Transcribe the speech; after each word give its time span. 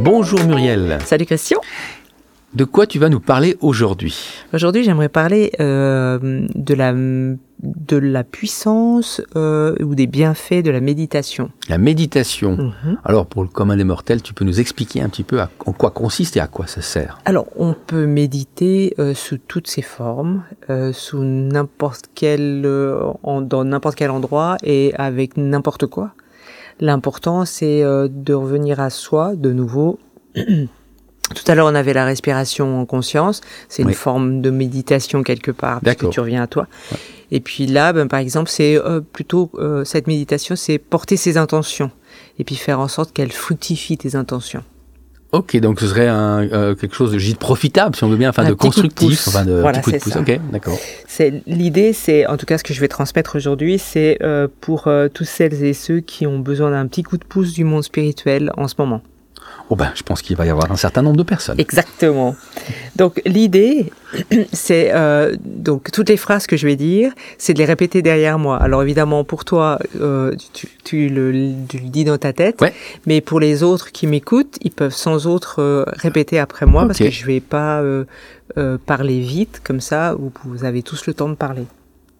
Bonjour 0.00 0.42
Muriel. 0.44 0.98
Salut 1.04 1.26
Christian. 1.26 1.58
De 2.54 2.64
quoi 2.64 2.86
tu 2.86 2.98
vas 2.98 3.08
nous 3.10 3.20
parler 3.20 3.56
aujourd'hui 3.60 4.16
Aujourd'hui, 4.54 4.82
j'aimerais 4.82 5.10
parler 5.10 5.52
euh, 5.60 6.46
de, 6.54 6.74
la, 6.74 6.92
de 6.94 7.96
la 7.96 8.24
puissance 8.24 9.20
euh, 9.36 9.74
ou 9.82 9.94
des 9.94 10.06
bienfaits 10.06 10.62
de 10.64 10.70
la 10.70 10.80
méditation. 10.80 11.50
La 11.68 11.76
méditation. 11.76 12.52
Mhm. 12.56 12.98
Alors, 13.04 13.26
pour 13.26 13.42
le 13.42 13.48
commun 13.48 13.76
des 13.76 13.84
mortels, 13.84 14.22
tu 14.22 14.32
peux 14.32 14.46
nous 14.46 14.60
expliquer 14.60 15.02
un 15.02 15.10
petit 15.10 15.24
peu 15.24 15.40
à- 15.40 15.50
en 15.66 15.72
quoi 15.72 15.90
consiste 15.90 16.36
et 16.38 16.40
à 16.40 16.46
quoi 16.46 16.66
ça 16.66 16.80
sert? 16.80 17.18
Alors, 17.26 17.46
on 17.56 17.74
peut 17.74 18.06
méditer 18.06 18.94
euh, 18.98 19.12
sous 19.14 19.36
toutes 19.38 19.68
ses 19.68 19.82
formes, 19.82 20.42
sous 20.92 21.22
n'importe 21.22 22.06
quel, 22.14 22.66
en- 23.22 23.42
dans 23.42 23.64
n'importe 23.64 23.96
quel 23.96 24.10
endroit 24.10 24.56
et 24.62 24.94
avec 24.96 25.36
n'importe 25.36 25.86
quoi. 25.86 26.12
L'important, 26.80 27.44
c'est 27.44 27.82
euh, 27.82 28.08
de 28.10 28.34
revenir 28.34 28.80
à 28.80 28.90
soi 28.90 29.34
de 29.34 29.52
nouveau. 29.52 29.98
Tout 30.34 31.44
à 31.46 31.54
l'heure, 31.54 31.66
on 31.66 31.74
avait 31.74 31.92
la 31.92 32.04
respiration 32.06 32.80
en 32.80 32.86
conscience. 32.86 33.42
C'est 33.68 33.82
Oui. 33.82 33.90
une 33.90 33.94
forme 33.94 34.40
de 34.40 34.48
méditation 34.50 35.22
quelque 35.22 35.50
part, 35.50 35.80
puisque 35.80 35.98
D'accord. 35.98 36.10
tu 36.10 36.20
reviens 36.20 36.42
à 36.42 36.46
toi. 36.46 36.66
Et 37.30 37.40
puis 37.40 37.66
là, 37.66 37.92
ben, 37.92 38.08
par 38.08 38.20
exemple, 38.20 38.48
c'est 38.48 38.76
euh, 38.76 39.00
plutôt 39.00 39.50
euh, 39.56 39.84
cette 39.84 40.06
méditation, 40.06 40.56
c'est 40.56 40.78
porter 40.78 41.16
ses 41.18 41.36
intentions 41.36 41.90
et 42.38 42.44
puis 42.44 42.54
faire 42.54 42.80
en 42.80 42.88
sorte 42.88 43.12
qu'elles 43.12 43.32
fructifient 43.32 43.98
tes 43.98 44.14
intentions. 44.16 44.62
Ok, 45.30 45.56
donc 45.58 45.78
ce 45.80 45.86
serait 45.88 46.08
un, 46.08 46.48
euh, 46.52 46.74
quelque 46.74 46.94
chose 46.94 47.12
de, 47.12 47.18
de 47.18 47.36
profitable, 47.36 47.94
si 47.94 48.02
on 48.02 48.08
veut 48.08 48.16
bien, 48.16 48.30
enfin 48.30 48.44
Un 48.44 48.48
de 48.48 48.54
constructif, 48.54 49.08
pouce. 49.08 49.28
enfin 49.28 49.44
de 49.44 49.60
Voilà, 49.60 49.80
petit 49.80 49.90
coup 49.90 49.98
de 49.98 50.02
pouce. 50.02 50.16
Ok, 50.16 50.40
d'accord. 50.50 50.78
C'est 51.06 51.42
l'idée, 51.46 51.92
c'est 51.92 52.26
en 52.26 52.38
tout 52.38 52.46
cas 52.46 52.56
ce 52.56 52.64
que 52.64 52.72
je 52.72 52.80
vais 52.80 52.88
transmettre 52.88 53.36
aujourd'hui, 53.36 53.78
c'est 53.78 54.16
euh, 54.22 54.48
pour 54.62 54.86
euh, 54.86 55.08
tous 55.12 55.24
celles 55.28 55.62
et 55.62 55.74
ceux 55.74 56.00
qui 56.00 56.26
ont 56.26 56.38
besoin 56.38 56.70
d'un 56.70 56.86
petit 56.86 57.02
coup 57.02 57.18
de 57.18 57.24
pouce 57.24 57.52
du 57.52 57.64
monde 57.64 57.84
spirituel 57.84 58.52
en 58.56 58.68
ce 58.68 58.74
moment. 58.78 59.02
Oh 59.70 59.76
ben, 59.76 59.90
je 59.94 60.02
pense 60.02 60.22
qu'il 60.22 60.34
va 60.34 60.46
y 60.46 60.50
avoir 60.50 60.70
un 60.72 60.76
certain 60.76 61.02
nombre 61.02 61.18
de 61.18 61.22
personnes. 61.22 61.60
Exactement. 61.60 62.34
Donc 62.96 63.20
l'idée, 63.26 63.92
c'est 64.52 64.92
euh, 64.94 65.36
donc 65.44 65.90
toutes 65.92 66.08
les 66.08 66.16
phrases 66.16 66.46
que 66.46 66.56
je 66.56 66.66
vais 66.66 66.76
dire, 66.76 67.12
c'est 67.36 67.52
de 67.52 67.58
les 67.58 67.66
répéter 67.66 68.00
derrière 68.00 68.38
moi. 68.38 68.56
Alors 68.56 68.82
évidemment 68.82 69.24
pour 69.24 69.44
toi, 69.44 69.78
euh, 70.00 70.34
tu, 70.54 70.68
tu 70.84 71.08
le, 71.10 71.52
tu 71.68 71.78
le 71.78 71.88
dis 71.90 72.04
dans 72.04 72.16
ta 72.16 72.32
tête, 72.32 72.60
Ouais. 72.62 72.72
mais 73.06 73.20
pour 73.20 73.40
les 73.40 73.62
autres 73.62 73.92
qui 73.92 74.06
m'écoutent, 74.06 74.56
ils 74.62 74.70
peuvent 74.70 74.94
sans 74.94 75.26
autre 75.26 75.56
euh, 75.60 75.84
répéter 75.88 76.38
après 76.38 76.64
moi 76.64 76.86
parce 76.86 76.98
que 76.98 77.10
je 77.10 77.26
vais 77.26 77.40
pas 77.40 77.80
euh, 77.82 78.04
euh, 78.56 78.78
parler 78.84 79.20
vite 79.20 79.60
comme 79.62 79.80
ça. 79.80 80.16
Où 80.18 80.32
vous 80.46 80.64
avez 80.64 80.82
tous 80.82 81.06
le 81.06 81.12
temps 81.12 81.28
de 81.28 81.34
parler. 81.34 81.64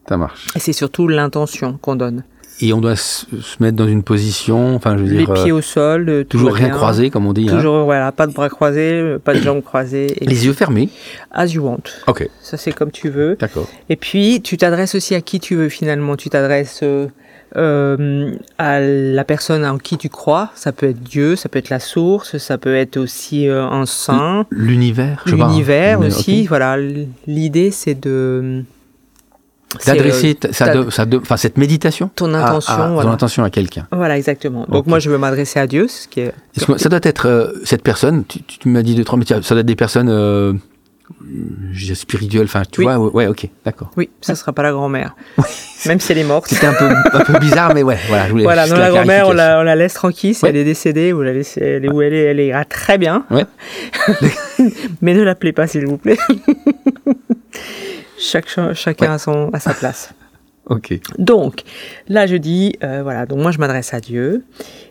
Ça 0.07 0.19
marche. 0.19 0.49
Et 0.55 0.59
c'est 0.59 0.75
surtout 0.75 1.09
l'intention 1.09 1.79
qu'on 1.81 1.97
donne. 1.97 2.25
Et 2.61 2.73
on 2.73 2.81
doit 2.81 2.97
se, 2.97 3.25
mettre 3.61 3.77
dans 3.77 3.87
une 3.87 4.03
position, 4.03 4.75
enfin, 4.75 4.97
je 4.99 5.05
veux 5.05 5.11
Les 5.11 5.19
dire, 5.19 5.31
euh, 5.31 5.35
pieds 5.43 5.53
au 5.53 5.61
sol, 5.61 6.09
euh, 6.09 6.25
toujours 6.25 6.53
rien 6.53 6.71
croisé, 6.71 7.09
comme 7.11 7.27
on 7.27 7.33
dit. 7.33 7.47
hein. 7.49 7.55
Toujours 7.57 7.85
voilà, 7.85 8.11
pas 8.11 8.27
de 8.27 8.33
bras 8.33 8.49
croisés, 8.49 8.95
euh, 8.95 9.19
pas 9.19 9.35
de 9.35 9.41
jambes 9.41 9.63
croisées. 9.63 10.07
Et 10.21 10.27
Les 10.27 10.47
yeux 10.47 10.53
fermés. 10.53 10.89
as 11.31 11.47
you 11.47 11.63
want. 11.65 11.83
Ok, 12.09 12.29
Ça 12.43 12.57
c'est 12.57 12.73
comme 12.73 12.91
tu 12.91 13.11
veux. 13.11 13.37
d'accord. 13.39 13.69
Et 13.89 13.95
puis, 13.97 14.41
tu 14.43 14.57
t'adresses 14.57 14.95
aussi 14.97 15.15
à 15.15 15.21
qui 15.21 15.39
tu 15.39 15.55
veux 15.55 15.69
finalement. 15.69 16.17
Tu 16.17 16.31
t'adresses 16.31 16.81
euh, 16.83 17.07
euh, 17.57 18.33
à 18.59 18.81
la 18.81 19.25
personne 19.25 19.65
en 19.65 19.79
qui 19.79 19.97
tu 19.97 20.09
crois. 20.09 20.51
Ça 20.57 20.73
peut 20.73 20.89
être 20.89 21.01
Dieu, 21.03 21.37
ça 21.37 21.49
peut 21.49 21.59
être 21.61 21.71
la 21.71 21.81
source, 21.81 22.39
ça 22.39 22.59
peut 22.59 22.75
être 22.75 22.97
aussi 22.97 23.47
un 23.49 23.87
saint, 23.87 24.47
L'univers, 24.51 25.23
hein. 25.27 25.31
l'univers 25.31 26.01
L'univers, 26.01 26.01
aussi. 26.01 26.47
Voilà, 26.47 26.77
l'idée 27.27 27.71
c'est 27.71 27.95
de 27.99 28.65
D'adresser 29.87 30.37
euh, 30.45 30.49
sa 30.53 30.65
ta- 30.67 30.75
de- 31.05 31.19
de- 31.19 31.37
cette 31.37 31.59
méditation. 31.59 32.11
ton 32.15 32.33
intention. 32.33 32.73
à, 32.73 32.89
voilà. 32.89 33.03
Ton 33.03 33.15
intention 33.15 33.45
à 33.45 33.51
quelqu'un. 33.51 33.87
Voilà, 33.93 34.17
exactement. 34.17 34.65
Donc 34.69 34.87
moi, 34.87 34.99
je 34.99 35.11
veux 35.11 35.19
m'adresser 35.19 35.59
à 35.61 35.67
Dieu, 35.67 35.89
ce 35.89 36.09
qui 36.09 36.21
est 36.21 36.33
Ça 36.79 36.89
doit 36.89 37.01
être 37.03 37.27
euh, 37.29 37.53
cette 37.65 37.83
personne. 37.83 38.25
Tu, 38.27 38.41
m'as 38.69 38.83
dit 38.83 38.95
deux 38.95 39.05
trois, 39.05 39.19
mais 39.19 39.27
ça 39.27 39.39
doit 39.41 39.61
être 39.61 39.67
des 39.67 39.77
personnes 39.77 40.09
euh, 40.09 40.55
spirituelles. 41.95 42.45
Enfin, 42.47 42.63
tu 42.71 42.81
Oui. 42.81 42.87
vois, 42.87 42.99
ouais, 42.99 43.11
ouais, 43.13 43.27
ok, 43.27 43.47
d'accord. 43.65 43.91
oui, 43.99 44.09
ça 44.23 44.35
sera 44.35 44.53
pas 44.55 44.63
la 44.63 44.73
grand-mère, 44.73 45.15
même 45.87 46.01
si 46.01 46.13
elle 46.13 46.19
est 46.19 46.25
morte. 46.25 46.47
C'était 46.49 46.67
un 46.67 46.73
peu, 46.75 46.89
un 47.13 47.25
peu 47.25 47.39
bizarre, 47.39 47.75
mais 47.75 47.83
ouais, 47.83 47.99
voilà. 48.09 48.27
Je 48.27 48.31
voulais 48.31 48.45
Voilà, 48.45 48.67
non, 48.69 48.77
la 48.77 48.91
grand-mère, 48.91 49.29
on 49.29 49.33
la, 49.33 49.61
on 49.61 49.65
la 49.65 49.77
laisse 49.77 49.95
tranquille. 49.95 50.35
Si 50.35 50.45
Ouais. 50.45 50.51
elle 50.51 50.57
est 50.57 50.65
décédée, 50.65 51.13
vous 51.13 51.23
la 51.23 51.35
laissez, 51.35 51.61
elle 51.61 51.85
est 51.85 51.91
où 51.91 52.01
elle 52.01 52.15
est, 52.15 52.25
elle 52.25 52.41
ira 52.41 52.65
très 52.65 52.97
bien. 52.97 53.25
Ouais. 53.31 53.45
Mais 55.03 55.13
ne 55.13 55.23
l'appelez 55.23 55.53
pas, 55.53 55.67
s'il 55.67 55.87
vous 55.87 55.99
plaît. 55.99 56.17
Chaque, 58.19 58.49
cha- 58.49 58.75
chacun 58.75 59.13
a, 59.13 59.19
son, 59.19 59.51
à 59.53 59.61
sa 59.61 59.75
place. 59.75 60.13
Ok. 60.71 61.01
Donc, 61.19 61.63
là, 62.09 62.27
je 62.27 62.37
dis, 62.37 62.77
euh, 62.83 63.03
voilà, 63.03 63.25
donc 63.25 63.39
moi, 63.41 63.53
je 63.53 63.59
m'adresse 63.59 63.95
à 63.95 64.01
Dieu 64.01 64.45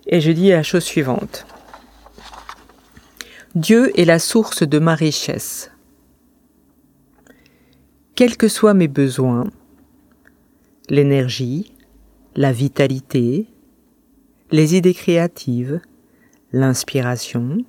et 0.07 0.21
je 0.21 0.31
dis 0.31 0.49
la 0.49 0.63
chose 0.63 0.83
suivante. 0.83 1.45
Dieu 3.53 3.91
est 3.99 4.05
la 4.05 4.17
source 4.17 4.63
de 4.63 4.79
ma 4.79 4.95
richesse. 4.95 5.69
Quels 8.15 8.37
que 8.37 8.47
soient 8.47 8.73
mes 8.73 8.87
besoins, 8.87 9.43
l'énergie, 10.89 11.71
la 12.35 12.51
vitalité, 12.51 13.45
les 14.49 14.75
idées 14.75 14.95
créatives, 14.95 15.79
l'inspiration, 16.51 17.59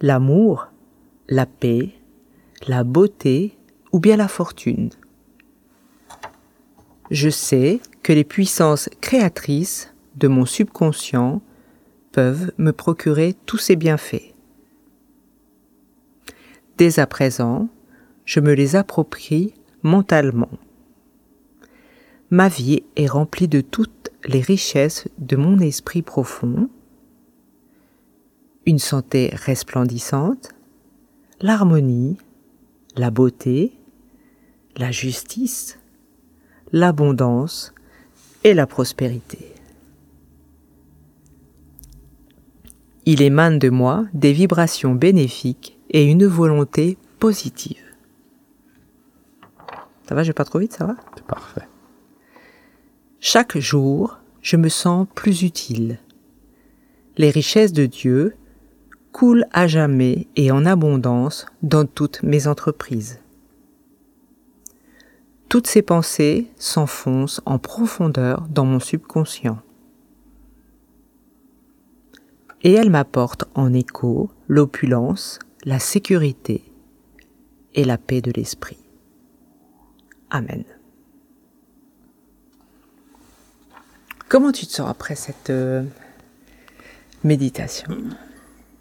l'amour, 0.00 0.68
la 1.28 1.46
paix, 1.46 1.88
la 2.68 2.84
beauté 2.84 3.56
ou 3.92 4.00
bien 4.00 4.16
la 4.16 4.28
fortune. 4.28 4.90
Je 7.10 7.28
sais 7.28 7.80
que 8.02 8.12
les 8.12 8.24
puissances 8.24 8.88
créatrices 9.00 9.92
de 10.16 10.28
mon 10.28 10.46
subconscient 10.46 11.42
peuvent 12.12 12.52
me 12.58 12.72
procurer 12.72 13.34
tous 13.46 13.58
ces 13.58 13.76
bienfaits. 13.76 14.34
Dès 16.78 16.98
à 16.98 17.06
présent, 17.06 17.68
je 18.24 18.40
me 18.40 18.52
les 18.52 18.76
approprie 18.76 19.54
mentalement. 19.82 20.50
Ma 22.30 22.48
vie 22.48 22.84
est 22.96 23.08
remplie 23.08 23.48
de 23.48 23.60
toutes 23.60 24.10
les 24.24 24.40
richesses 24.40 25.08
de 25.18 25.36
mon 25.36 25.58
esprit 25.58 26.02
profond, 26.02 26.68
une 28.66 28.78
santé 28.78 29.30
resplendissante, 29.34 30.50
l'harmonie, 31.40 32.18
la 32.96 33.10
beauté, 33.10 33.72
la 34.76 34.90
justice, 34.90 35.78
l'abondance 36.72 37.74
et 38.44 38.54
la 38.54 38.66
prospérité. 38.66 39.52
Il 43.06 43.22
émane 43.22 43.58
de 43.58 43.70
moi 43.70 44.06
des 44.12 44.32
vibrations 44.32 44.94
bénéfiques 44.94 45.78
et 45.90 46.04
une 46.04 46.26
volonté 46.26 46.96
positive. 47.18 47.82
Ça 50.08 50.14
va, 50.14 50.22
je 50.22 50.28
vais 50.28 50.34
pas 50.34 50.44
trop 50.44 50.58
vite, 50.58 50.72
ça 50.72 50.86
va? 50.86 50.96
C'est 51.16 51.24
parfait. 51.24 51.66
Chaque 53.20 53.58
jour, 53.58 54.18
je 54.42 54.56
me 54.56 54.68
sens 54.68 55.06
plus 55.14 55.42
utile. 55.42 55.98
Les 57.16 57.30
richesses 57.30 57.72
de 57.72 57.86
Dieu 57.86 58.34
coulent 59.12 59.46
à 59.52 59.66
jamais 59.66 60.26
et 60.36 60.50
en 60.50 60.64
abondance 60.66 61.46
dans 61.62 61.84
toutes 61.86 62.22
mes 62.22 62.46
entreprises. 62.46 63.19
Toutes 65.50 65.66
ces 65.66 65.82
pensées 65.82 66.46
s'enfoncent 66.58 67.40
en 67.44 67.58
profondeur 67.58 68.46
dans 68.48 68.64
mon 68.64 68.78
subconscient. 68.78 69.58
Et 72.62 72.72
elles 72.72 72.88
m'apportent 72.88 73.46
en 73.56 73.74
écho 73.74 74.30
l'opulence, 74.46 75.40
la 75.64 75.80
sécurité 75.80 76.62
et 77.74 77.82
la 77.82 77.98
paix 77.98 78.20
de 78.20 78.30
l'esprit. 78.30 78.78
Amen. 80.30 80.62
Comment 84.28 84.52
tu 84.52 84.66
te 84.66 84.72
sens 84.72 84.88
après 84.88 85.16
cette 85.16 85.50
euh, 85.50 85.82
méditation? 87.24 87.88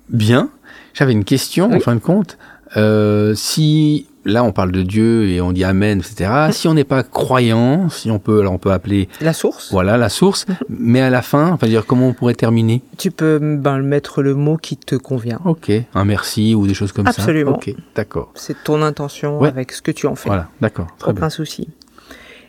Bien. 0.09 0.51
J'avais 0.93 1.13
une 1.13 1.25
question, 1.25 1.71
en 1.73 1.79
fin 1.79 1.95
de 1.95 1.99
compte. 1.99 2.37
Euh, 2.77 3.33
si 3.33 4.08
là 4.25 4.43
on 4.43 4.51
parle 4.51 4.71
de 4.71 4.81
Dieu 4.81 5.25
et 5.29 5.41
on 5.41 5.51
dit 5.51 5.63
Amen, 5.63 5.99
etc. 5.99 6.31
Si 6.51 6.67
on 6.67 6.73
n'est 6.73 6.83
pas 6.83 7.03
croyant, 7.03 7.89
si 7.89 8.11
on 8.11 8.19
peut, 8.19 8.39
alors 8.41 8.53
on 8.53 8.57
peut 8.57 8.71
appeler 8.71 9.07
La 9.21 9.33
source 9.33 9.71
voilà 9.71 9.97
la 9.97 10.09
source, 10.09 10.45
mais 10.69 11.01
à 11.01 11.09
la 11.09 11.21
fin, 11.21 11.51
enfin 11.51 11.67
dire 11.67 11.85
comment 11.85 12.07
on 12.09 12.13
pourrait 12.13 12.33
terminer? 12.33 12.81
Tu 12.97 13.11
peux 13.11 13.39
ben, 13.39 13.79
mettre 13.79 14.21
le 14.21 14.35
mot 14.35 14.57
qui 14.57 14.77
te 14.77 14.95
convient. 14.95 15.39
Ok, 15.45 15.71
un 15.93 16.05
merci 16.05 16.55
ou 16.55 16.67
des 16.67 16.73
choses 16.73 16.91
comme 16.91 17.07
Absolument. 17.07 17.59
ça. 17.63 17.71
Ok, 17.71 17.75
d'accord. 17.95 18.31
C'est 18.35 18.63
ton 18.63 18.81
intention 18.81 19.39
Ouais. 19.39 19.47
avec 19.49 19.71
ce 19.71 19.81
que 19.81 19.91
tu 19.91 20.07
en 20.07 20.15
fais. 20.15 20.29
Voilà, 20.29 20.49
d'accord, 20.61 20.87
très 20.97 21.11
Aucun 21.11 21.21
bien. 21.21 21.29
souci. 21.29 21.69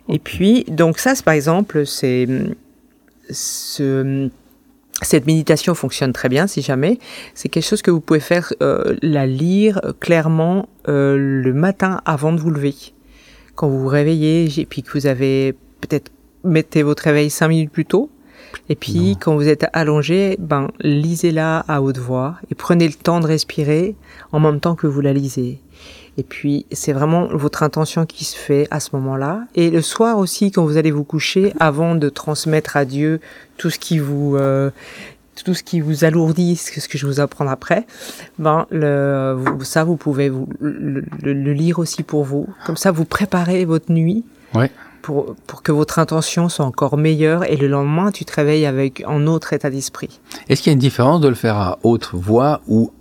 Et 0.08 0.18
puis, 0.18 0.64
donc 0.68 0.98
ça, 0.98 1.14
c'est 1.14 1.24
par 1.24 1.34
exemple, 1.34 1.86
c'est 1.86 2.26
ce, 3.30 4.28
cette 5.02 5.26
méditation 5.26 5.74
fonctionne 5.74 6.12
très 6.12 6.28
bien 6.28 6.46
si 6.46 6.62
jamais. 6.62 6.98
C'est 7.34 7.48
quelque 7.48 7.66
chose 7.66 7.82
que 7.82 7.90
vous 7.90 8.00
pouvez 8.00 8.20
faire, 8.20 8.52
euh, 8.62 8.96
la 9.02 9.26
lire 9.26 9.80
clairement 10.00 10.68
euh, 10.88 11.16
le 11.16 11.52
matin 11.52 12.00
avant 12.04 12.32
de 12.32 12.40
vous 12.40 12.50
lever. 12.50 12.74
Quand 13.54 13.68
vous 13.68 13.80
vous 13.80 13.88
réveillez 13.88 14.48
et 14.58 14.66
puis 14.66 14.82
que 14.82 14.92
vous 14.92 15.06
avez 15.06 15.54
peut-être 15.80 16.10
mettez 16.44 16.82
votre 16.82 17.02
réveil 17.04 17.30
cinq 17.30 17.48
minutes 17.48 17.70
plus 17.70 17.84
tôt 17.84 18.10
Et 18.68 18.76
puis, 18.76 19.16
quand 19.20 19.34
vous 19.34 19.48
êtes 19.48 19.66
allongé, 19.72 20.36
ben, 20.38 20.68
lisez-la 20.80 21.64
à 21.68 21.82
haute 21.82 21.98
voix 21.98 22.36
et 22.50 22.54
prenez 22.54 22.86
le 22.86 22.94
temps 22.94 23.20
de 23.20 23.26
respirer 23.26 23.96
en 24.32 24.40
même 24.40 24.60
temps 24.60 24.74
que 24.74 24.86
vous 24.86 25.00
la 25.00 25.12
lisez. 25.12 25.60
Et 26.20 26.22
puis, 26.22 26.66
c'est 26.70 26.92
vraiment 26.92 27.28
votre 27.28 27.62
intention 27.62 28.04
qui 28.04 28.26
se 28.26 28.36
fait 28.36 28.68
à 28.70 28.78
ce 28.78 28.90
moment-là. 28.92 29.44
Et 29.54 29.70
le 29.70 29.80
soir 29.80 30.18
aussi, 30.18 30.50
quand 30.50 30.62
vous 30.66 30.76
allez 30.76 30.90
vous 30.90 31.02
coucher, 31.02 31.54
avant 31.58 31.94
de 31.94 32.10
transmettre 32.10 32.76
à 32.76 32.84
Dieu 32.84 33.20
tout 33.56 33.70
ce 33.70 33.78
qui 33.78 33.98
vous, 33.98 34.36
euh, 34.36 34.68
tout 35.42 35.54
ce 35.54 35.62
qui 35.62 35.80
vous 35.80 36.04
alourdit, 36.04 36.56
ce 36.56 36.86
que 36.86 36.98
je 36.98 37.06
vous 37.06 37.20
apprends 37.20 37.48
après, 37.48 37.86
ben, 38.38 38.66
le, 38.70 39.42
ça, 39.62 39.82
vous 39.82 39.96
pouvez 39.96 40.28
vous, 40.28 40.46
le, 40.60 41.02
le, 41.22 41.52
lire 41.54 41.78
aussi 41.78 42.02
pour 42.02 42.24
vous. 42.24 42.46
Comme 42.66 42.76
ça, 42.76 42.90
vous 42.90 43.06
préparez 43.06 43.64
votre 43.64 43.90
nuit. 43.90 44.22
Ouais. 44.54 44.70
Pour, 45.00 45.34
pour 45.46 45.62
que 45.62 45.72
votre 45.72 45.98
intention 45.98 46.50
soit 46.50 46.66
encore 46.66 46.98
meilleure 46.98 47.50
et 47.50 47.56
le 47.56 47.66
lendemain, 47.66 48.12
tu 48.12 48.26
te 48.26 48.34
réveilles 48.34 48.66
avec 48.66 49.02
un 49.06 49.26
autre 49.26 49.54
état 49.54 49.70
d'esprit. 49.70 50.20
Est-ce 50.50 50.60
qu'il 50.60 50.70
y 50.70 50.72
a 50.72 50.74
une 50.74 50.78
différence 50.78 51.22
de 51.22 51.28
le 51.28 51.34
faire 51.34 51.56
à 51.56 51.78
haute 51.82 52.10
voix 52.12 52.60
ou 52.68 52.92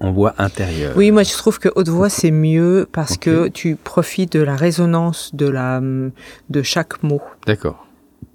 en 0.00 0.12
voix 0.12 0.34
intérieure. 0.38 0.94
Oui, 0.96 1.10
moi 1.10 1.22
je 1.22 1.32
trouve 1.32 1.58
que 1.58 1.68
haute 1.74 1.88
voix 1.88 2.08
c'est 2.08 2.30
mieux 2.30 2.88
parce 2.92 3.16
que 3.16 3.48
tu 3.48 3.76
profites 3.76 4.32
de 4.32 4.40
la 4.40 4.56
résonance 4.56 5.34
de 5.34 5.46
la 5.48 5.80
de 5.80 6.62
chaque 6.62 7.02
mot. 7.02 7.22
D'accord. 7.46 7.86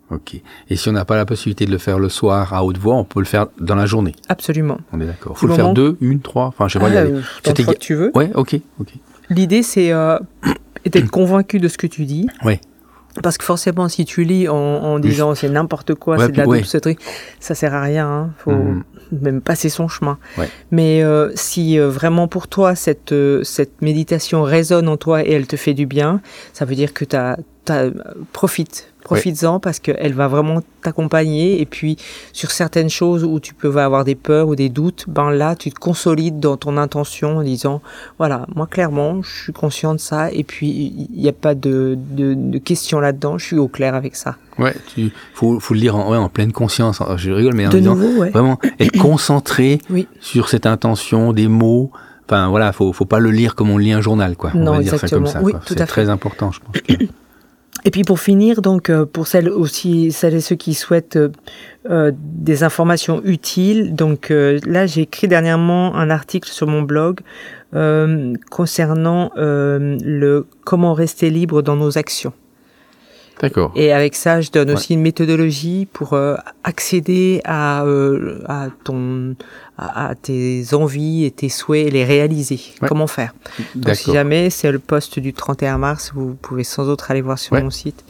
Ok. 0.10 0.42
Et 0.70 0.76
si 0.76 0.90
on 0.90 0.92
n'a 0.92 1.06
pas 1.06 1.16
la 1.16 1.26
possibilité 1.26 1.66
de 1.66 1.72
le 1.72 1.78
faire 1.78 1.98
le 1.98 2.10
soir 2.10 2.54
à 2.54 2.66
haute 2.66 2.78
voix, 2.78 2.96
on 2.96 3.06
peut 3.06 3.22
le 3.22 3.26
faire 3.26 3.48
dans 3.60 3.76
la 3.76 3.86
journée. 3.86 4.14
Absolument. 4.28 4.78
On 4.92 5.00
est 5.00 5.06
d'accord. 5.06 5.38
Faut 5.38 5.48
le 5.48 5.54
faire 5.54 5.74
deux, 5.74 5.98
une, 6.02 6.20
trois. 6.20 6.48
Enfin, 6.48 6.68
je 6.68 6.74
sais 6.74 6.80
pas. 6.80 6.90
Ah, 6.90 6.98
euh, 6.98 7.22
que 7.44 7.78
tu 7.78 7.96
veux. 7.96 8.12
Ouais. 8.14 8.30
Ok. 8.36 8.60
Ok. 8.80 8.90
L'idée 9.30 9.64
c'est 9.64 9.94
euh, 9.94 10.20
d'être 10.86 11.10
convaincu 11.10 11.60
de 11.60 11.68
ce 11.68 11.78
que 11.78 11.88
tu 11.88 12.06
dis. 12.06 12.28
Oui. 12.44 12.60
Parce 13.22 13.38
que 13.38 13.44
forcément, 13.44 13.90
si 13.90 14.06
tu 14.06 14.24
lis 14.24 14.48
en, 14.48 15.00
disant 15.00 15.36
c'est 15.36 15.50
n'importe 15.50 15.96
quoi, 15.96 16.18
c'est 16.18 16.32
de 16.32 16.38
la 16.38 16.46
double 16.46 16.64
truc, 16.64 17.00
ça 17.40 17.56
sert 17.56 17.74
à 17.74 17.82
rien. 17.82 18.08
Hein. 18.08 18.30
Faut 18.38 18.52
mm. 18.52 18.84
même 19.22 19.42
passer 19.42 19.70
son 19.70 19.88
chemin. 19.88 20.18
Mais 20.72 21.04
euh, 21.04 21.32
si 21.36 21.78
euh, 21.78 21.90
vraiment 21.90 22.28
pour 22.28 22.48
toi 22.48 22.76
cette 22.76 23.12
euh, 23.12 23.44
cette 23.44 23.82
méditation 23.82 24.44
résonne 24.44 24.88
en 24.88 24.98
toi 24.98 25.26
et 25.26 25.32
elle 25.32 25.48
te 25.48 25.58
fait 25.58 25.74
du 25.74 25.86
bien, 25.86 26.22
ça 26.54 26.66
veut 26.66 26.76
dire 26.76 26.94
que 26.94 27.04
tu 27.04 27.16
as, 27.16 27.38
profite 28.34 28.91
Profites-en 29.04 29.60
parce 29.60 29.80
qu'elle 29.80 30.14
va 30.14 30.28
vraiment 30.28 30.62
t'accompagner. 30.82 31.62
Et 31.62 31.66
puis, 31.66 31.98
sur 32.34 32.52
certaines 32.52 32.90
choses 32.90 33.24
où 33.24 33.40
tu 33.40 33.54
peux 33.54 33.76
avoir 33.78 34.06
des 34.06 34.16
peurs 34.16 34.48
ou 34.48 34.56
des 34.56 34.70
doutes, 34.70 35.06
ben 35.08 35.32
là, 35.32 35.56
tu 35.56 35.72
te 35.72 35.80
consolides 35.80 36.40
dans 36.40 36.58
ton 36.58 36.78
intention 36.78 37.38
en 37.38 37.44
disant, 37.44 37.82
voilà, 38.18 38.46
moi, 38.56 38.68
clairement, 38.68 39.22
je 39.22 39.44
suis 39.44 39.54
conscient 39.54 39.94
de 39.94 40.00
ça. 40.00 40.32
Et 40.32 40.44
puis, 40.44 41.08
il 41.14 41.22
n'y 41.22 41.30
a 41.30 41.34
pas 41.34 41.56
de, 41.56 41.98
de, 42.12 42.34
de 42.34 42.58
questions 42.58 43.00
là-dedans. 43.00 43.38
Je 43.38 43.46
suis 43.46 43.58
au 43.58 43.68
clair 43.68 43.96
avec 43.96 44.16
ça. 44.16 44.38
Ouais, 44.58 44.76
il 44.98 45.12
faut, 45.34 45.60
faut, 45.60 45.74
le 45.74 45.80
lire 45.80 45.96
en, 45.96 46.12
ouais, 46.12 46.18
en 46.18 46.30
pleine 46.30 46.52
conscience. 46.52 47.02
Je 47.18 47.32
rigole, 47.32 47.54
mais 47.56 47.68
en 47.68 47.70
de 47.70 47.80
disant, 47.80 47.96
nouveau, 47.96 48.26
vraiment 48.26 48.60
être 48.80 48.98
concentré 49.00 49.80
sur 50.20 50.50
cette 50.50 50.66
intention, 50.66 51.34
des 51.34 51.48
mots. 51.48 51.92
Enfin, 52.28 52.50
voilà, 52.50 52.72
faut, 52.72 52.94
faut 52.94 53.06
pas 53.06 53.20
le 53.20 53.32
lire 53.32 53.56
comme 53.56 53.70
on 53.70 53.78
lit 53.78 53.92
un 53.92 54.02
journal, 54.02 54.36
quoi. 54.38 54.52
Non, 54.54 54.72
on 54.72 54.76
va 54.76 54.82
exactement. 54.82 55.26
ça 55.26 55.40
comme 55.40 55.52
ça. 55.52 55.58
Oui, 55.58 55.62
C'est 55.66 55.86
très 55.86 56.10
important, 56.10 56.52
je 56.52 56.60
pense. 56.60 56.98
Et 57.84 57.92
puis 57.92 58.04
pour 58.04 58.20
finir, 58.20 58.62
donc 58.62 58.90
euh, 58.90 59.06
pour 59.06 59.28
celles 59.28 59.50
aussi, 59.50 60.12
celles 60.12 60.36
et 60.36 60.42
ceux 60.42 60.56
qui 60.56 60.74
souhaitent 60.74 61.16
euh, 61.16 61.30
euh 61.90 62.12
des 62.16 62.64
informations 62.64 63.22
utiles, 63.24 63.96
donc 63.96 64.30
là 64.30 64.86
j'ai 64.86 65.02
écrit 65.02 65.28
dernièrement 65.28 65.96
un 65.96 66.10
article 66.10 66.50
sur 66.50 66.68
mon 66.68 66.82
blog 66.82 67.22
concernant 68.50 69.32
le 69.36 70.46
comment 70.66 70.94
rester 70.94 71.30
libre 71.30 71.62
dans 71.62 71.76
nos 71.76 71.98
actions. 71.98 72.34
D'accord. 73.40 73.72
Et 73.76 73.92
avec 73.92 74.16
ça, 74.16 74.42
je 74.42 74.52
donne 74.52 74.72
aussi 74.72 74.94
une 74.94 75.02
méthodologie 75.02 75.88
pour 75.92 76.14
euh, 76.14 76.36
accéder 76.64 77.42
à, 77.44 77.84
euh, 77.86 78.40
à 78.48 78.68
ton 78.84 79.36
à, 79.78 80.14
tes 80.22 80.64
envies 80.74 81.26
et 81.26 81.32
tes 81.32 81.50
souhaits 81.50 81.88
et 81.88 81.92
les 81.92 82.06
réaliser. 82.06 82.60
Comment 82.88 83.08
faire? 83.08 83.34
Donc 83.76 83.96
si 83.96 84.14
jamais 84.14 84.50
c'est 84.50 84.72
le 84.72 84.80
poste 84.80 85.18
du 85.18 85.34
31 85.34 85.80
mars, 85.80 86.12
vous 86.14 86.36
pouvez 86.36 86.64
sans 86.64 86.88
autre 86.88 87.10
aller 87.10 87.22
voir 87.22 87.40
sur 87.40 87.56
mon 87.56 87.72
site 87.72 88.04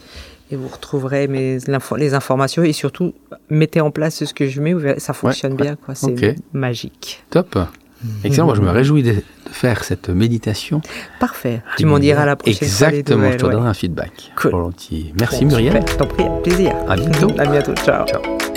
et 0.50 0.56
vous 0.56 0.68
retrouverez 0.68 1.28
mes, 1.28 1.58
les 1.96 2.14
informations 2.14 2.62
et 2.62 2.74
surtout 2.74 3.14
mettez 3.48 3.80
en 3.80 3.90
place 3.90 4.22
ce 4.24 4.34
que 4.34 4.48
je 4.48 4.60
mets, 4.60 4.74
ça 4.98 5.14
fonctionne 5.14 5.56
bien 5.56 5.76
quoi, 5.76 5.94
c'est 5.94 6.36
magique. 6.52 7.24
Top. 7.30 7.58
Excellent, 8.24 8.46
moi 8.46 8.54
je 8.54 8.60
me 8.60 8.70
réjouis 8.70 9.02
faire 9.52 9.84
cette 9.84 10.08
méditation. 10.08 10.80
Parfait, 11.20 11.62
tu 11.76 11.86
m'en 11.86 11.98
diras 11.98 12.26
la 12.26 12.36
prochaine 12.36 12.58
Exactement, 12.62 13.30
je 13.32 13.36
te 13.36 13.42
donnerai 13.42 13.68
un 13.68 13.74
feedback. 13.74 14.32
Cool. 14.36 14.50
Volontiers. 14.50 15.12
Merci 15.18 15.44
Muriel. 15.44 15.82
Je 15.88 15.94
t'en 15.94 16.06
prie, 16.06 16.24
plaisir. 16.42 16.74
À 16.88 16.96
bientôt. 16.96 17.30
À 17.38 17.46
bientôt, 17.46 17.74
ciao. 17.74 18.06
Ciao. 18.06 18.51